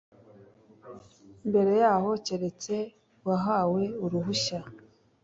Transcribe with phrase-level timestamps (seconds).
[1.49, 2.75] Mbere yaho keretse
[3.23, 4.59] uwahawe uruhushya